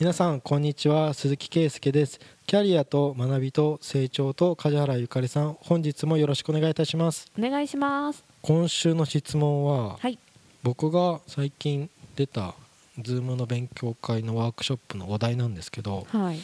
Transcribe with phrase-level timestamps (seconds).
[0.00, 1.14] 皆さんこんにちは。
[1.14, 2.18] 鈴木圭介です。
[2.48, 7.30] キャリアと学びと成長と梶原ゆかりさん本日もよろしくお願いいたします。
[7.38, 8.24] お願いします。
[8.42, 10.18] 今週の質問は、はい。
[10.64, 12.56] 僕が最近出た
[12.98, 16.40] Zoom の勉強会のワークショップのお題なんですけどはい、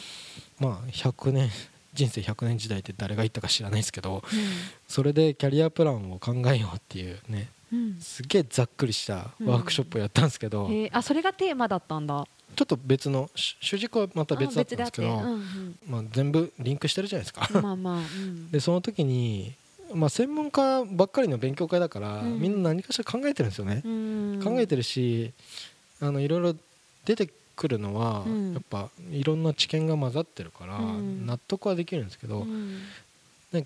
[0.57, 1.49] まあ100年
[1.93, 4.23] 人生100年時代って誰が言ったか知らないですけど
[4.87, 7.97] それでキャリアプランを考えようっていうねうん。
[7.99, 12.25] すげえざっくりしたワークショップをやったんですけど、うん、あそれがテーマだったんだ
[12.61, 15.57] ちょっと別の主主軸はまた別だったんですけど、あ別であって。
[15.57, 17.49] うんまあ、全部リンクしてるじゃないですか。
[17.51, 19.53] うん、まあまあ、うん、でその時に、
[19.95, 22.39] まあ、専門家ばっかりの勉強会だから、うん。
[22.39, 24.41] みんな何かしら考えてるんですよね、うん。
[24.43, 25.33] 考えてるし
[25.99, 26.55] あのいろいろ
[27.05, 28.53] 出てくるのは、うん。
[28.53, 31.25] やっぱいろんな知見が混ざってるから、うん。
[31.25, 32.45] 納得はできるんですけど、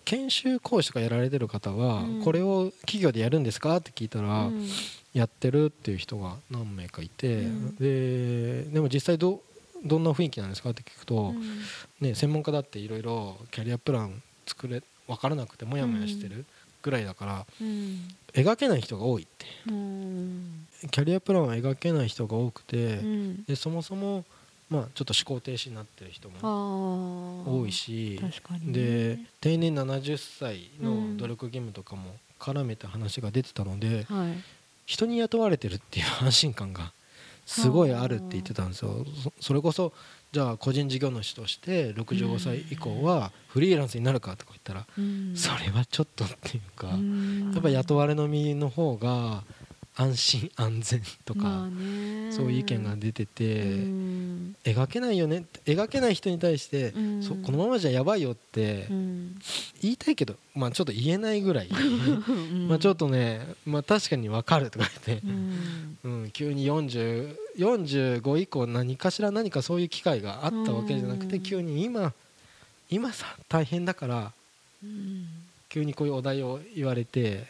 [0.06, 2.22] 研修講師とかやられてる方は、うん。
[2.24, 3.78] これを企業でやるんですか？
[3.78, 4.68] って聞いたら、うん。
[5.14, 7.76] やってるっていう人が何名かいて、うん。
[7.76, 9.42] ででも実際ど
[9.84, 10.72] どんな雰囲気なんですか？
[10.72, 11.62] って聞くと、うん。
[12.02, 16.46] ね、専門家だっていろいろキャリアプラン作れ分からなくてモヤモヤしてる
[16.82, 18.08] ぐらいだから、うん。
[18.34, 19.46] 描けない人が多いって。
[19.70, 20.68] うん。
[20.92, 23.44] キャリアプランを描けない人が多くて、うん。
[23.46, 24.26] でそもそも、
[24.70, 27.62] まあ、ちょっと思考停止になってる人あもー。
[27.64, 28.74] 多いし確かにね。
[28.74, 34.34] で定年70歳の努力義務とかも絡めた話が出てたので、はい。
[34.86, 36.92] 人に雇われてるっていう安心感が
[37.46, 39.06] すごいあるって言ってたんですよ。
[39.24, 39.94] そそれこそ
[40.32, 45.34] じゃあ個人事業主として65歳以降はフリーランスになるかとか言ったら、うん。
[45.36, 47.52] それはちょっとっていうか、うん。
[47.54, 49.44] やっぱ雇われの身の方が
[49.98, 51.68] 安心安全とか、
[52.30, 54.56] そういう意見が出てて、うん。
[54.66, 57.24] 描けないよね描けない人に対して、うん。
[57.24, 59.36] そこのままじゃやばいよってうん。
[59.82, 61.70] 言いたいけど、まあ、ちょっと言えないぐらい。
[61.72, 62.68] うん。
[62.68, 65.26] まあちょっとね、まあ、確かに分かるとか言って。
[65.26, 65.98] う、ん。
[66.04, 71.42] うん、急に40 45以降何かしら何かそういう機会があったわけじゃなくてうん。
[71.42, 72.14] 急に今
[72.90, 74.34] 今さ大変だから
[74.84, 75.26] うん。
[75.70, 77.46] 急にこういうお題を言われて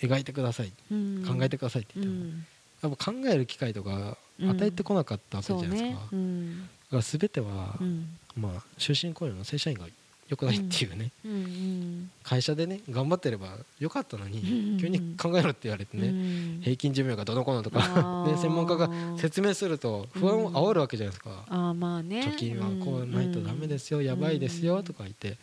[0.00, 0.72] 描いてください。
[0.90, 1.24] うん。
[1.26, 2.46] 考えてくださいってう言っても、ん。
[2.82, 5.96] やっぱ考える機会とか与えてこなかったわけじゃないですか、ね。
[6.12, 6.60] うん。
[6.62, 8.06] だから全ては、うん。
[8.36, 9.86] まあ、終身雇用の正社員が
[10.28, 11.32] 良くないっていうね、うん。
[11.32, 12.10] うん。
[12.22, 13.48] 会社でね頑張ってれば
[13.80, 14.78] よかったのに、うん。
[14.78, 16.60] 急に考えろって言われてね、うん。
[16.62, 18.30] 平均寿命がどのこうのとかあー。
[18.36, 25.38] で専門家が説明すると不安を煽るわけじゃないですか、貯金はこうないとダメですよ、やばいですよとか言って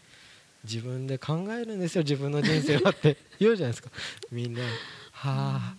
[0.66, 3.18] 自分で考えるんですよ自分の人生はって。
[3.40, 3.90] 言うじゃないですか。
[4.32, 4.62] みんな
[5.12, 5.76] はあ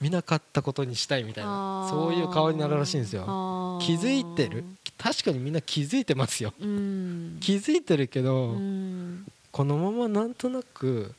[0.00, 1.86] 見なかったことにしたいみたいな。
[1.90, 3.78] そういう顔になるらしいんですよ。
[3.82, 4.64] 気づいてる？
[4.98, 6.52] 確かにみんな気づいてますよ。
[6.60, 7.38] うん。
[7.40, 9.26] 気づいてるけど、うん。
[9.52, 11.14] このままなんとなく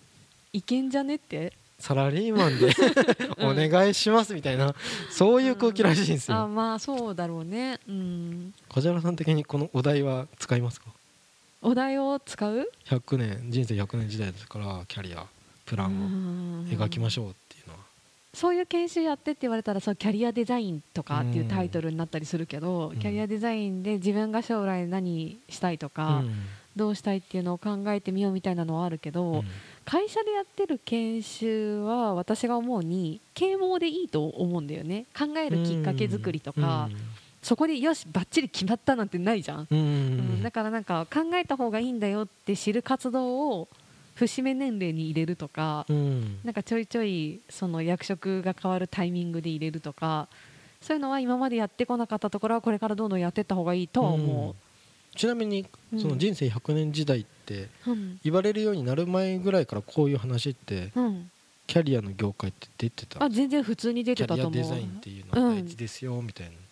[0.54, 1.54] いけんじゃねって？
[1.80, 2.76] サラリーマンで
[3.44, 4.76] お願いしますみたいな
[5.10, 7.80] そういう空気らしいんですあよまあそうだろうね。
[7.90, 8.54] うん。
[8.70, 10.88] 梶原さん的にこのお題は使いますか？
[11.62, 15.26] お題を使う？100年人生100年時代ですからキャリア
[15.66, 17.80] プランを描きましょうっていうのは。
[18.34, 23.00] そういう研修やってって言われたらそうキャリアデザインとかっていうタイトルになったりするけど、うん。
[23.00, 26.32] キャリアデザインで自分が将来何したいとか、うん。
[26.76, 29.44] どうしたいっていうのを考えてみようみたいなのはあるけど、うん。
[29.84, 35.06] 会社でやってる研修は私が思うに啓蒙でいいと思うんだよね。
[35.18, 36.90] 考えるきっかけ作りとか、
[37.42, 39.88] そこでよしばっちり決まったなんてないじゃん、うんううん。
[40.40, 43.68] んだからなんか考えた方がいいんだよって知る活動を
[44.16, 46.40] 節目年齢に入れるとか、うん。
[46.44, 50.28] なんかちょいちょいその役職が変わるタイミングで入れるとか
[50.82, 54.56] そういうのは今までやってこなかったところはこれからどんどんやっていった方がいいとは思
[55.16, 57.92] ちなみにうんその人生100年時代ってう。
[57.92, 58.20] うん。
[58.24, 61.32] 言われるようになる前ぐらいからこういう話ってうん、
[61.66, 64.64] キャリアの業界って出てたあ全然普通に出キャリアてたと思う。
[64.64, 66.52] デザインっていうのは大事ですよみたいな。
[66.52, 66.71] 100だ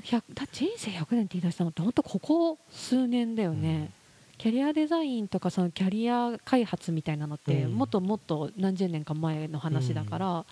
[0.00, 3.90] 人生100年って言い出したのって本当ここ数年だよね、
[4.38, 7.74] キャリアデザインとかそのキャリア開発みたいなのって、うん。
[7.74, 10.44] もっともっと何十年か前の話だから、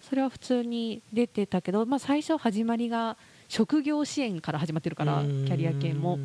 [0.00, 3.16] それは普通に出てたけど、まあ、最初始まりが
[3.48, 5.44] 職業支援から始まってるから、うん。
[5.44, 6.18] キャリア系も、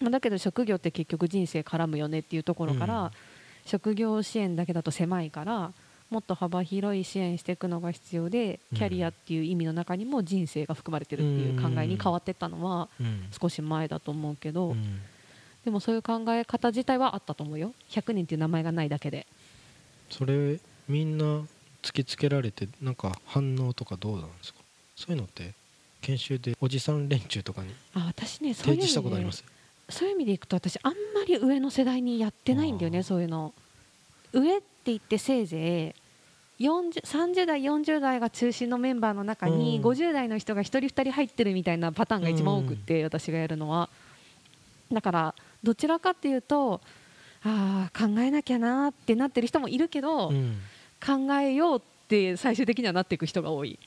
[0.00, 3.10] まあだけど職業って結局人生絡むよねっていうところから、うん。
[3.64, 5.72] 職業支援だけだと狭いから
[6.10, 8.78] もっと幅広い支援していくのが必要でうん。
[8.78, 13.28] キャリアっていう意味の中にも人生が含まれてるっていう考えに変わっていったのはうん。
[13.38, 15.00] 少し前だと思うけど、うん。
[15.64, 17.72] でもそういう考え方自体はあったと思うよ。
[17.90, 19.26] 100年っていう名前がないだけで。
[20.10, 21.24] それみんな
[21.82, 24.60] 突きつけられてなんか反応とかどうなんですか？
[24.96, 25.52] そういうのって
[26.02, 29.44] 研修でおじさん連中とかにあ私ねそことあり味でます？
[29.88, 33.52] そういう意味でいくと私あんまり上の世代にやってないんだよねそういうの
[34.34, 35.94] 上って言ってせいぜ
[36.58, 39.84] い40 30代40代が中心のメンバーの中に、うん。
[39.84, 43.88] 50代の人が1人2人入ってるみたいなパターンが一番多くって、私がやるのは。
[44.92, 46.80] だからどちらかっていうと
[47.42, 50.58] ああ考えなきゃなーってなってる人もいるけど、うん。
[51.04, 53.78] 考えようって最終的にはなっていく人が多い。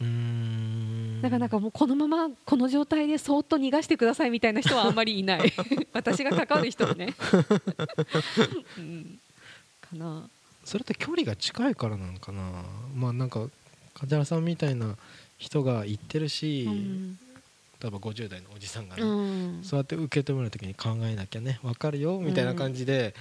[1.21, 5.53] だからなんかもうこのままこの状態でそーっと逃がしてくださいみたいな人はあんまりいない。
[5.93, 7.15] 私が関わる人はね、
[8.77, 9.19] うん、
[9.81, 10.29] かな
[10.67, 12.41] それって距離が近いからなのかな。
[12.93, 13.47] まあなんか
[13.93, 14.97] 梶原さんみたいな
[15.37, 17.17] 人が言ってるし、うん。
[17.81, 19.63] 例えば50代のおじさんがね、うん。
[19.63, 23.15] そうやって受け止める時に考えなきゃね分かるよみたいな感じで、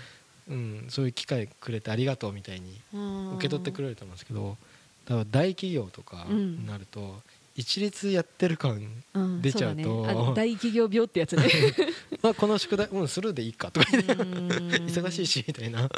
[0.48, 4.56] うんそういう機会くれてありがとうみたいに受け取ってくれると思うんですけど
[5.04, 6.56] 多分大企業とかうん。
[6.58, 7.22] になると、
[7.54, 9.40] 一律やってる感うん。
[9.40, 11.48] 出ちゃうとそだね、あの大企業病ってやつね。
[12.22, 15.88] まあこの宿題うんするでいいかとか 忙しいしみたいな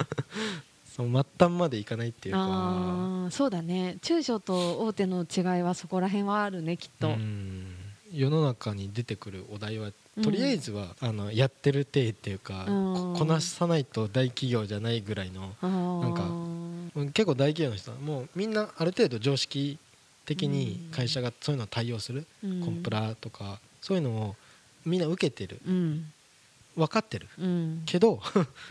[0.99, 3.29] その末端までいかないっていうか。
[3.31, 3.99] そうだね。
[4.03, 7.67] 中小と大手の違いはそこら辺はあるねきっと、うん。
[8.12, 12.95] 世の中に出てくるお題はうんとりあえずは、あのやってる体っていうか、うん。
[13.12, 15.53] ここなさないと大企業じゃないぐらいの
[16.03, 16.25] なんか
[16.97, 19.79] うん結構大企業の人はもうみんなある程度常識
[20.27, 22.61] 的に会社がそういうのを対応する、うん。
[22.61, 24.37] コンプラとかそういうのを
[24.85, 25.61] みんな受けてる。
[25.65, 26.12] うん。
[26.75, 27.29] 分かってる。
[27.39, 27.83] うん。
[27.87, 28.21] けど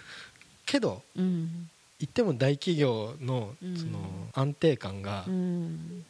[0.66, 4.00] けどうん言っても大企業のうんその
[4.34, 6.06] 安定感が、うん。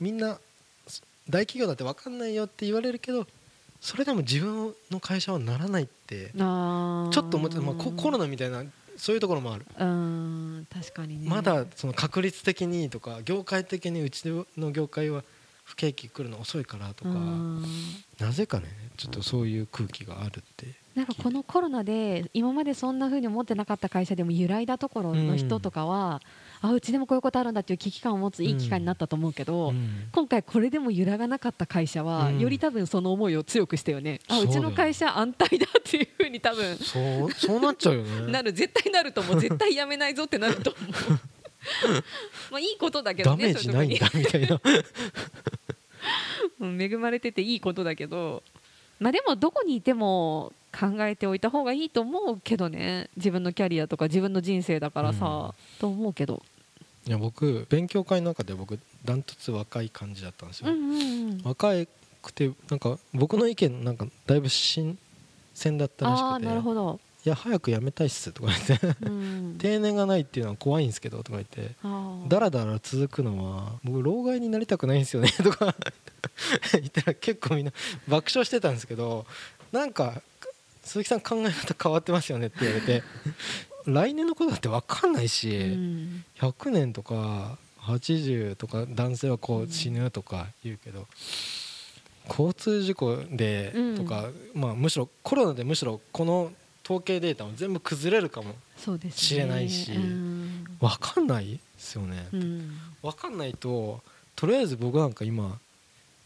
[0.00, 0.38] みんな
[1.28, 3.26] 大企業だって分かんないよって言われるけど
[3.80, 8.64] それでも自分の会社はならないってちょっと思って、まあ、ココロナみたいな
[8.96, 10.66] そういうところもある、うん。
[10.72, 11.30] 確かにね。
[11.30, 14.24] まだその確率的にとか業界的にうち
[14.58, 15.22] の業界は
[15.64, 17.64] 不景気来るの遅いからとか、うん。
[18.18, 18.66] なぜかね
[18.96, 26.20] ちょっとそういう空気があるってなんかこのコロナで今までそんな風に思ってなかった会社でも揺らいだところの人とかは、
[26.62, 30.08] あうちでもこういうことあるんだっていう危機感を持ついい機会になったと思うけど、うん。
[30.12, 32.40] 今回これでも揺らがなかった会社は、うん。
[32.40, 34.20] より多分その思いを強くしたよね。
[34.28, 38.26] あそうちの会社安泰だっていう風に多分そうそうなっちゃうよね。
[38.32, 39.40] なる絶対なると思う。
[39.40, 40.92] 絶対やめないぞってなると思う。
[42.50, 44.60] まあいいことだけどダねメージないんだみたいな。
[46.60, 48.42] 恵まれてていいことだけど
[49.00, 53.08] まあでもどこにいても考えておいた方がいいと思うけどね。
[53.16, 55.80] 自分のキャリアとか自分の人生だからさ、うん。
[55.80, 56.42] と思うけど。
[57.06, 61.40] いや僕勉強会の中で僕ダントツ若い感じだったんですよ、うんうんうん。
[61.42, 61.72] 若
[62.22, 64.98] くてなんか僕の意見なんかだいぶ新
[65.54, 66.46] 鮮だったらしくて。
[66.46, 68.96] なるほど、「いや早く辞めたいっす」とか言って。
[69.00, 71.74] うん、定年がないっていうのは怖いんですけどとか言って。
[72.28, 75.74] だらだら続くのは僕老害になりたくないんですよねとか
[76.72, 77.72] 言ったら結構みんな
[78.08, 79.26] 爆笑してたんですけど
[79.72, 80.22] なんか
[80.82, 83.02] 鈴木さん考え方変わってますよねって言われて
[83.86, 86.24] 来年のことだって分かんないし、うん。
[86.38, 91.06] 100年とか80とか男性はこう死ぬとか言うけど、
[92.28, 96.52] 交通事故でとか、まあ、むしろコロナでむしろこの
[96.84, 99.18] 統計データも全部崩れるかもそうですね。
[99.28, 100.64] 知れないしうん。
[100.80, 102.78] 分かんないですよね、うん。
[103.02, 104.02] 分かんないと
[104.36, 105.58] とりあえず僕なんか今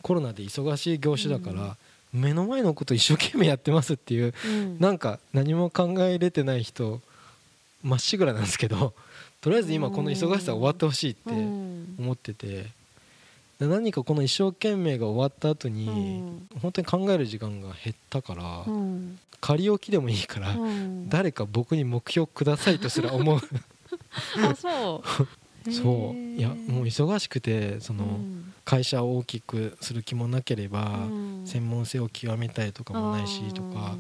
[0.04, 1.78] コロナで忙しい業種だから、
[2.12, 4.78] 目の前のこと一生懸命やってますっていううん。
[4.78, 7.00] なんか何も考えれてない人
[7.82, 8.92] まっしぐらなんですけど
[9.40, 11.96] とりあえず今この忙しさ終わってほしいってうん。
[11.98, 12.66] 思ってて
[13.58, 16.48] で何かこの一生懸命が終わった後にうん。
[16.60, 19.18] 本当に考える時間が減ったからうん。
[19.40, 21.08] 仮置きでもいいからうん。
[21.08, 23.40] 誰か僕に目標くださいとすら思う。
[24.46, 25.28] あそう
[25.72, 26.16] そう。
[26.38, 28.20] いやもうう忙しくてその
[28.64, 31.06] 会社を大きくする気もなければ
[31.44, 33.96] 専門性を極めたいとかもないしとか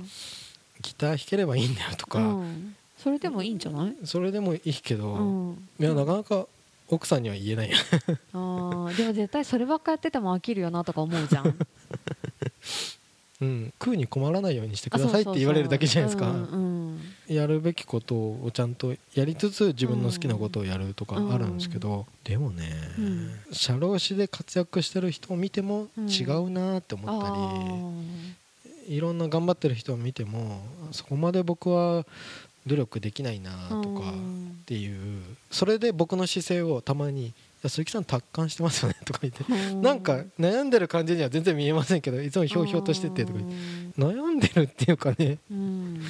[0.80, 2.74] ギター弾ければいいんだよとかうん。
[2.98, 3.94] それでもいいんじゃない？
[4.04, 5.68] それでもいいけどうん。
[5.78, 6.46] いやなかなか
[6.88, 7.70] 奥さんには言えない。
[7.70, 7.76] よ
[8.32, 11.56] あーでも絶対そればっかやってても飽きるよなとか思うじゃん
[13.40, 13.72] うん。
[13.80, 16.30] 食うに困らないようにしてくださいって言われるだけじゃないですか。
[16.30, 16.84] うんうん
[17.26, 23.30] やるべきことをちゃんとやりつつ自分の好きなことをやるとかあるんですけど、でもね、うん。
[23.50, 30.60] 社労士で活躍してる人を見てもうん違うなって思ったり、いろんな頑張ってる人を見ても
[30.92, 32.04] そこまで僕は
[32.66, 37.32] 努力できないなとかっうんていうそれで僕の姿勢をたまに「いや
[37.68, 39.44] 鈴木さん達観してますよね」とか言って。
[39.48, 39.74] う。
[39.74, 43.38] んなんか悩んでる感じには全然見えませんけどいつもひょうひょうとしててとか
[43.98, 45.38] 悩んでるっていうかね。
[45.50, 46.02] うん。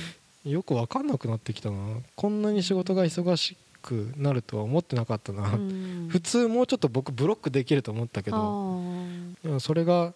[0.45, 1.77] よく分かんなくなってきたな。
[2.17, 6.09] こんなに仕事が忙しくなるとは思ってなかったな、うん。
[6.11, 10.13] 普通もうちょっと僕ブロックできると思ったけあどそれが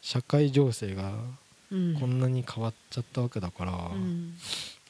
[0.00, 1.12] 社会情勢が
[1.70, 1.94] うん。
[1.98, 4.34] こんなに変わっちゃったわけだから、うん。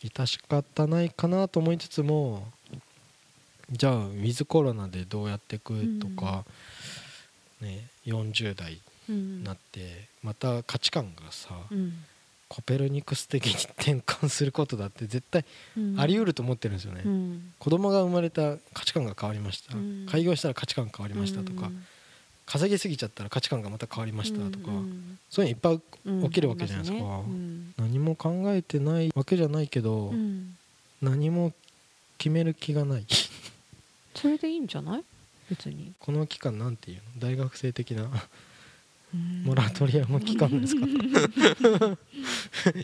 [0.02, 2.48] 致し方ないかなと思いつつも
[3.72, 6.44] じゃあウィズコロナでどうやっていくとか、
[7.60, 11.92] ね、40代うんになってまた価値観がさ、うん。
[12.48, 15.44] コペルニクス的に転換することだって絶対
[15.76, 15.98] うん。
[15.98, 17.52] あり得ると思ってるんですよね、うん。
[17.58, 20.06] 子供が生まれた価値観が変わりました、うん。
[20.06, 21.86] 開業したら価値観変わりましたとか、うん。
[22.44, 25.18] 稼ぎすぎちゃったら価値観がまた変わりましたとか、うん。
[25.30, 27.22] そういうのいっぱいうん起きるわけじゃないですか。
[27.78, 30.54] 何も考えてないわけじゃないけど、うん。
[31.00, 31.54] 何も
[32.18, 33.06] 決める気がない
[34.14, 35.04] それでいいんじゃない？
[35.50, 35.92] 別に。
[35.98, 37.20] この期間なんていうの？
[37.20, 38.04] 大学生的な
[39.14, 39.44] うん。
[39.44, 40.86] モラトリアム期間ですか？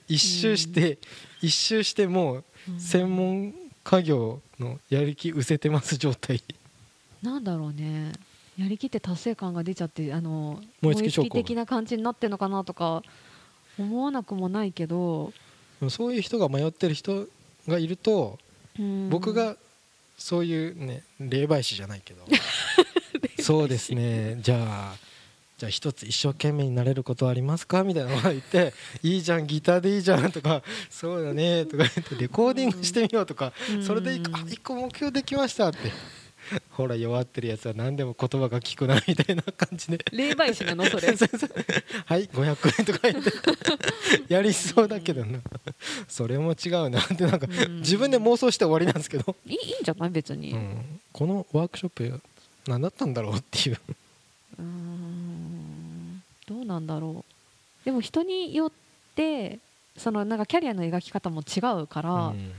[0.09, 0.99] 一周して
[1.41, 2.45] 一周してもう
[2.79, 3.55] 専門
[3.85, 6.43] 家業のやる気失せてます状態。
[7.23, 8.13] なんだろうね。
[8.59, 13.03] やりきって達成感が出ちゃってあの燃え尽き的な感じになってるのかなとか
[13.79, 15.33] 思わなくもないけど、
[15.91, 17.27] そういう人が迷ってる人
[17.69, 18.39] がいると
[18.79, 19.09] うん。
[19.11, 19.57] 僕が
[20.19, 22.27] そういうね霊媒師じゃないけど。
[23.41, 24.39] そうですね。
[24.43, 24.57] じゃ
[24.93, 24.97] あ
[25.57, 27.83] じゃあ一つ一生懸命になれることはありますか？
[27.85, 33.85] みたいなのが言って「いいじゃんギターでいいじゃん」とか「そうだね」とか言ってレコーディングしてみようとかうん。
[33.85, 35.79] それで一個目標できましたって
[36.71, 39.99] ほら弱ってるやつは何でも言葉が聞くなみたいな感じで。
[40.13, 40.85] 霊媒師なの？
[40.87, 41.09] それ。
[42.07, 43.33] はい500円とか言って。
[44.33, 45.41] やりそうだけどな。
[46.09, 47.77] それも違うなってなんかうん。
[47.81, 50.11] 自分で妄想して終わりなんですけど、いいいいんじゃない？
[50.11, 51.01] 別に、う、うん。
[51.13, 52.21] このワークショップ
[52.67, 56.23] 何だったんだろうっていうーん。
[56.47, 57.25] どうなんだろ
[57.83, 57.85] う。
[57.85, 58.73] でも人によっ
[59.15, 59.59] て
[59.97, 62.53] そのなんかキャリアの描き方も違うから、うん。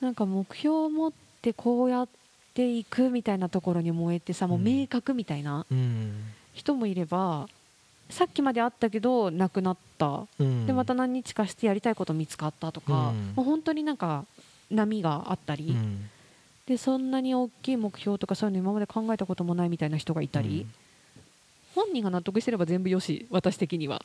[0.00, 2.12] なんか目標を持ってこうやって
[2.64, 6.12] いくみたいなところに燃えてさもう明確みたいなうん。
[6.54, 7.48] 人もいれば
[8.08, 10.26] さっきまであったけどなくなった。
[10.38, 10.66] うん。
[10.66, 13.32] でまた何日かしてやりたいこと見つかったとか、うん。
[13.34, 14.24] もう本当になんか
[14.70, 16.08] 波があったり、うん。
[16.66, 20.66] でそんなに大きい目標とかそういうの今まで考えたこともないみたいな人がいたり、
[21.74, 24.02] 本人が納得してれば全部よし私的には。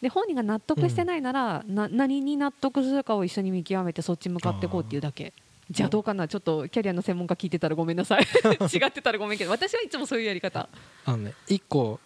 [0.00, 5.32] で本人が納得してないなら、な何に納得するかを一緒に見極めてそっち向かっていこうっていうだけ
[5.70, 6.28] じゃあどうかな？
[6.28, 8.22] ちょっとキャリアの専門家聞いてたらごめんなさい。
[8.72, 9.50] 違ってたらごめんけど。
[9.50, 10.68] 私はいつもそういうやり方、
[11.04, 11.98] あのね一個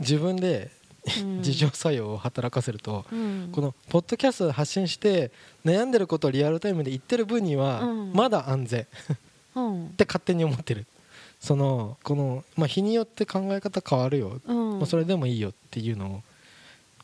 [0.00, 0.70] 自分で
[1.20, 1.36] うん。
[1.38, 3.50] 自浄作用を働かせると、うん。
[3.52, 5.30] このポッドキャストで発信して
[5.64, 8.12] 悩んでることをリアルタイムで言ってる分にはうん。
[8.12, 8.82] まだ安全。
[8.82, 8.86] っ
[9.54, 9.88] うん。
[9.90, 10.84] て勝手に思ってる。
[11.38, 14.78] そのこの、まあ、日によって考え方変わるよ、うん。
[14.78, 16.22] まあ、それでもいいよっていうのを、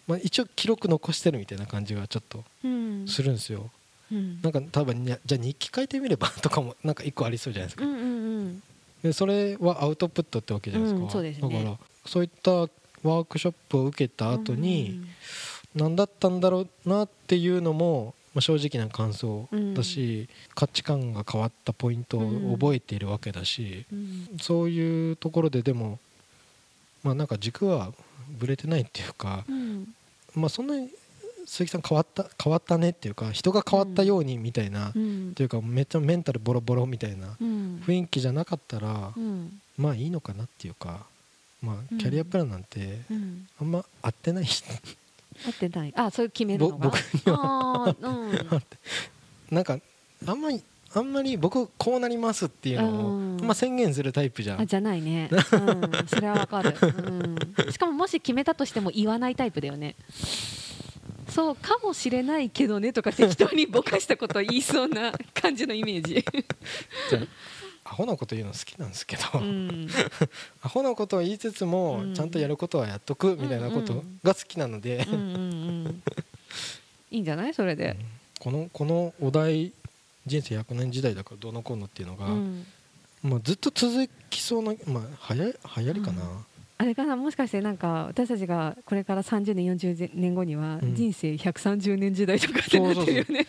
[0.08, 3.06] まあ、一応記録残してるみたいな感じがちょっとうん。
[3.06, 3.70] するんですよ、
[4.12, 4.42] うん。
[4.42, 8.62] なんか多分じゃあ日記書いてみればとかもなんか一個ありそうじゃないですか、うんうんうん。
[9.02, 11.48] でそれはアウトプットってわけじゃないですか、うんそうですね。
[11.48, 15.00] だからそういったワークショップを受けた後に、
[15.74, 24.28] 何だったんだろうなっていうのも、まあ、正直な感想だし、価値観が変わったポイントを覚えているわけだし、うん。
[24.40, 25.98] そういうところででも
[27.02, 27.92] まあなんか軸は
[28.38, 29.94] ぶれてないっていうか、うん。
[30.34, 30.88] まあそんなに
[31.46, 35.34] 鈴木さん変わった変わったねっていうか人が変わったようにみたいな、っうん。
[35.34, 37.82] ていうかめっちゃメンタルボロボロみたいなうん。
[37.86, 39.60] 雰囲気じゃなかったら、うん。
[39.76, 41.06] まあいいのかなっていうか、
[41.60, 41.78] まうん。
[41.78, 43.46] あ、キャリアプランなんてうん。
[43.60, 44.64] あんま合ってないし、
[45.46, 45.92] 合ってない。
[45.96, 47.94] あそういう決めるの僕には
[49.50, 49.78] なんか
[50.26, 50.62] あんまり
[50.94, 54.60] あんまり僕こうなりますっていうのを、うんま宣言するタイプじゃん。
[54.60, 55.40] あじゃないね、うん、
[56.06, 59.96] それはわかる、うん、しかももし決めたとしても言わないタイプだよね
[61.32, 66.24] そうかもしれないけどねとか適当にぼかしたことを言いそうな感じのイメージ、
[67.84, 69.88] アホなこと言うの好きなんですけど、うん、
[70.62, 72.14] アホなことを言いつつも、うん。
[72.14, 76.02] ちゃんとやることはやっとくみたいなことが好きなので、うんうんうん。
[77.10, 77.54] いいんじゃない？
[77.54, 77.96] それで、
[78.38, 79.72] このこのお題
[80.26, 82.66] 人生100年時代だからどうのこうのっていうのが、うん、
[83.22, 86.22] まあ、ずっと続きそうな、まあ、はや流行りかな、
[86.82, 90.96] あれかなもしかしてなんか私たちがこれから30年40年後にはうん。
[90.96, 93.46] 人生130年時代とかってなってるよね。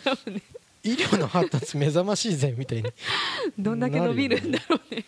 [0.84, 2.84] 医療の発達目覚ましいぜみたいに。
[3.58, 5.04] どんだけ伸びるんだろうね。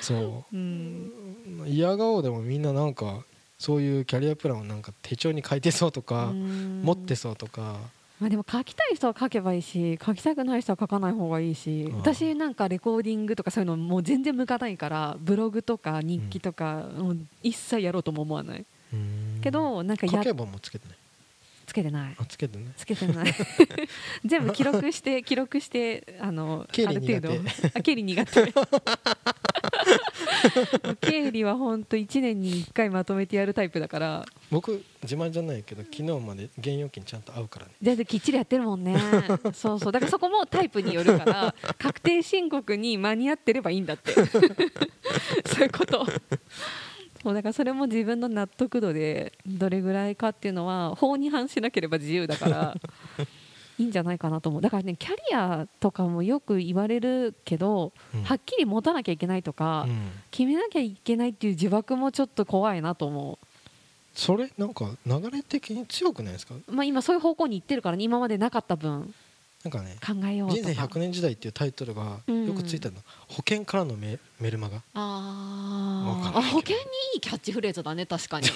[0.00, 0.56] そう。
[0.56, 1.12] うん。
[1.66, 3.24] 嫌顔でもみんななんか
[3.58, 6.82] そういうキャリアプランをなんか手帳に書いてそうとか、うん。
[6.84, 7.76] 持ってそうとか
[8.20, 18.64] まあでも書きたい人は書けばいいし書きたくない人は書かない方がいいし私なんかレコーディングとかそういうのもう全然向かないからブログとか日記とかもう一切やろうとも思わない。
[19.42, 20.96] けどなんかや書けばもつけてない
[21.68, 22.16] つけてない。
[22.18, 22.68] あつけてない。
[22.78, 23.34] つけてない。
[24.24, 27.28] 全部記録して 記録してあのある程度。
[27.34, 27.40] 苦
[27.74, 28.54] あ経理苦手。
[31.02, 34.24] 経理は本当1年に1回まとめてやるタイプだから。
[34.50, 37.72] 僕自慢じゃないけど昨日まで現預金ちゃんと合うからね。
[37.82, 38.96] 全然きっちりやってるもんね。
[39.52, 39.92] そうそう。
[39.92, 44.14] だからそこもタイプによるから確定申告に間に合ってればいいんだって。
[44.14, 44.22] そ
[45.60, 46.06] ういうこと
[47.22, 52.76] そうだからそれも自分の納得度でどれぐらいかっていうのは法に反しなければ自由だから
[53.78, 54.62] いいんじゃないかなと思う。
[54.62, 58.22] だからねキャリアとかもよく言われるけど、うん。
[58.24, 60.10] はっきり持たなきゃいけないとか、うん。
[60.32, 63.38] 決めなきゃいけないっていう呪縛もちょっと怖いなと思
[64.14, 66.54] それなんか流れ的に強くないですか？
[66.56, 69.14] う、まあ、今そういう方向に行ってるからね今までなかった分
[69.64, 72.46] なんかね考えよう人生100年時代っていうタイトルがうん。
[72.46, 74.82] よくついてるの、保険からのメメルマガ。
[74.94, 76.38] あー。
[76.38, 76.82] あ保険に
[77.14, 78.48] いいキャッチフレーズだね確かに。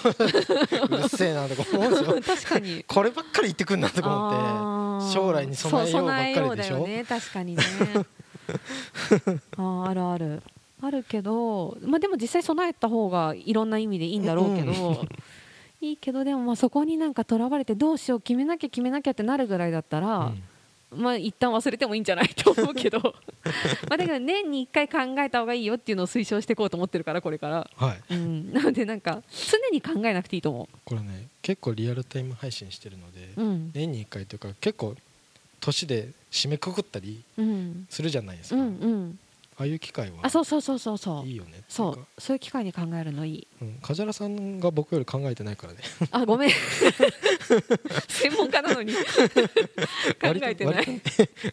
[0.91, 2.21] うるせえなとか思うんですよ。
[2.37, 2.85] 確かに。
[2.87, 6.79] こればっかり言ってくんなとか思って将来に備えようばっかりでしょ？
[6.79, 7.63] そうね 確かにね。
[9.57, 10.43] あーあるある。
[10.85, 15.07] あるけど、まあ、でも実際備えた方がいろんな意味でいいんだろうけど、う
[15.85, 20.33] いいけどでもまあそこになんかとらわれてどうしよう決めなきゃ決めなきゃってなるぐらいだったら、
[20.95, 23.01] まあ一旦忘れてもいいんじゃないと思うけど。
[23.89, 28.15] まあだけど年に1回考えた方がいいよっていうのを推奨していこうと思ってるからこれから、はい。
[28.15, 33.71] うん、なのでなんか常に考えなくていいと思これね結構リアルタイム配信してるので、う、うん。
[33.73, 34.95] 年に1回というか結構
[35.61, 37.87] 年で締めくくったりうん。
[37.91, 39.19] するじゃないですか、うんうん
[39.63, 41.27] ああいう機会はあそうそうそうそうそう。
[41.27, 41.63] いいよね。
[41.69, 42.07] そう。
[42.19, 43.49] そういう機会に考えるのいい。
[43.61, 45.79] うん、梶原さんが僕より考えてないからね。
[46.11, 46.51] あごめん。
[48.09, 48.93] 専門家なのに。
[50.21, 51.01] 考えてない。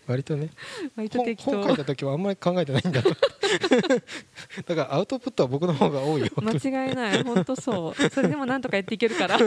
[0.07, 0.49] 割とね。
[0.95, 1.51] 割と本適当。
[1.51, 3.03] 本書いた時はあんまり考えてないんだ
[4.65, 6.29] だからアウトプットは僕の方が多いよ。
[6.37, 7.23] 間違いない。
[7.23, 8.09] 本当そう。
[8.09, 9.37] それでもなんとかやっていけるから。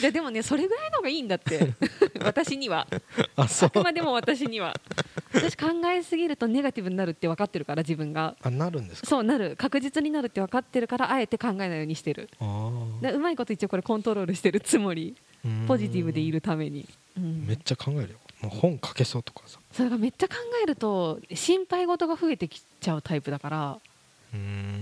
[0.00, 1.74] ででもねそれぐらいの方がいいんだって。
[2.20, 2.86] 私には。
[3.34, 3.68] あそう。
[3.68, 4.78] あくまでも私には
[5.32, 8.36] 私考えすぎるとネガティブになるって分かってるから自分が。
[8.42, 9.08] あなるんですか？
[9.08, 9.56] そうなる。
[9.56, 12.28] 確実になるって分かってるからあえて考えないようにしてる。
[12.40, 12.70] あ
[13.02, 15.14] でうまいこと一応これコントロールしてるつもり。
[15.46, 16.84] ーポジティブでいるために、
[17.16, 17.46] うん。
[17.46, 18.18] めっちゃ考えるよ。
[18.40, 19.60] もう本書けそうとかさ。
[19.72, 23.78] それがめっちゃ考えると心配事が増えてきちゃうタイプだから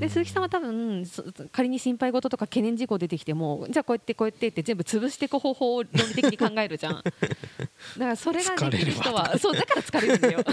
[0.01, 7.03] で鈴木さんは多分そ仮に心配事とか懸念事項出てきてもじゃあこうやってこうやってって全部潰していく方法を論理的に考えるじゃん。
[7.03, 7.15] だか
[7.99, 10.45] らそれができる人はそうだから疲れるんだよ。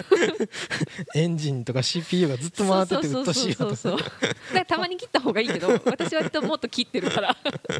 [1.15, 3.99] エンジンとか CPU がずっと回っててうっとしいそうそう
[4.67, 7.35] たまに切った方がいいけど私は割ともっと切ってるから。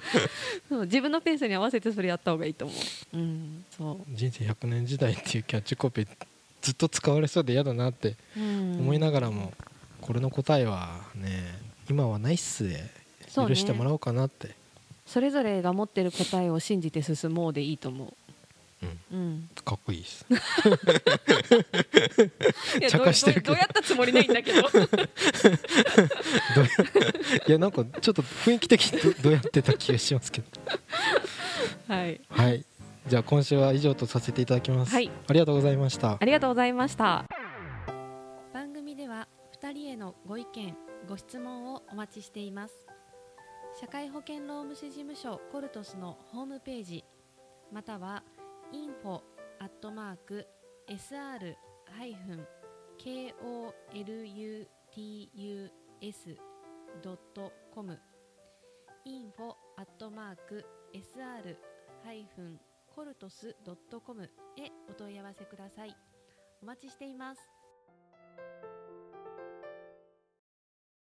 [0.68, 2.74] そう自分のペースに合わせてそれやった方がいいと思
[3.14, 4.16] う、うんそう。
[4.16, 6.08] 人生100年時代っていうキャッチコピー
[6.62, 9.54] ずっと使われそうで嫌だなってうん思いながらも、
[10.06, 11.58] これの答えはね
[11.90, 12.84] 今はないっすで
[13.34, 14.56] 許してもらおうかなって。
[15.06, 18.86] それぞれが持ってる答えを信じて進もうでいいと思う。
[18.86, 18.90] ん。
[19.12, 20.26] う、うん、かっこいいです。
[22.80, 23.04] いやどど。
[23.06, 23.08] う
[23.56, 24.62] やったつもりないんだけど。
[24.62, 24.90] どう
[27.48, 30.48] いやなんかちょっと雰囲気的にどどうやってた気がしますけど。
[31.88, 32.22] はい。
[32.30, 32.66] はい。
[33.08, 35.12] じゃあ今週は以上とさせていただきます、はい。
[35.28, 36.18] ありがとうございました。
[36.20, 37.04] ありがとうございました。
[37.04, 37.33] 番組では2
[39.74, 42.88] 人へのご意見ご質問をお待ちしています
[43.80, 47.04] 社会保険労務士事務所コルトスのホームページ
[47.72, 48.24] または
[48.72, 49.22] info
[49.60, 50.46] アットマーク
[50.88, 51.56] sr
[51.98, 52.46] ハイフン
[52.98, 54.68] kolutus
[57.02, 58.00] ドットコム
[59.06, 61.58] info アットマーク sr
[62.06, 62.60] ハイフン
[62.96, 64.30] コルトスドットコムへ
[64.88, 65.96] お問い合わせください。
[66.62, 67.42] お待ちしています。